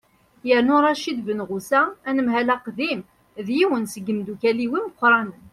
yernu 0.47 0.77
racid 0.85 1.17
benɣusa 1.25 1.81
anemhal 2.09 2.49
aqdim 2.55 2.99
d 3.45 3.47
yiwen 3.57 3.83
seg 3.93 4.05
yimeddukkal-iw 4.07 4.71
imeqqranen 4.79 5.41